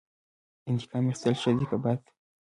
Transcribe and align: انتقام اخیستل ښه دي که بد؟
انتقام 0.69 1.03
اخیستل 1.07 1.33
ښه 1.41 1.51
دي 1.57 1.65
که 1.69 1.77
بد؟ 1.83 2.01